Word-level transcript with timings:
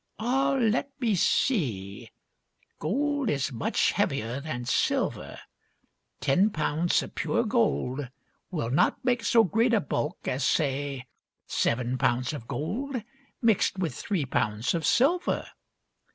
Ah, 0.17 0.57
let 0.59 0.89
me 0.99 1.13
see! 1.13 2.09
Gold 2.79 3.29
is 3.29 3.51
much 3.51 3.91
heavier 3.91 4.39
than 4.41 4.65
silver. 4.65 5.37
Ten 6.19 6.49
pounds 6.49 7.03
of 7.03 7.13
pure 7.13 7.43
gold 7.43 8.09
will 8.49 8.71
not 8.71 9.05
make 9.05 9.23
so 9.23 9.43
great 9.43 9.75
a 9.75 9.79
bulk 9.79 10.27
as 10.27 10.43
say 10.43 11.05
seven 11.45 11.99
pounds 11.99 12.33
of 12.33 12.47
gold 12.47 13.03
mixed 13.43 13.77
with 13.77 13.93
three 13.93 14.25
pounds 14.25 14.73
of 14.73 14.87
silver. 14.87 15.45